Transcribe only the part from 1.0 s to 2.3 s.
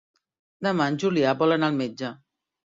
Julià vol anar al metge.